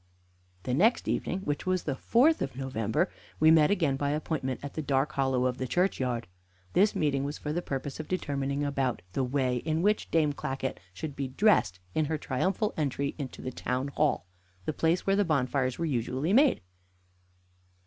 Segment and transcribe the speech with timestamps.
[0.63, 4.73] The next evening, which was the fourth of November, we met again by appointment at
[4.73, 6.25] the dark hollow of the churchyard.
[6.73, 10.79] This meeting was for the purpose of determining about the way in which Dame Clackett
[10.91, 14.25] should be dressed in her triumphal entry to the Town Hall,
[14.65, 16.61] the place where the bonfires were usually made.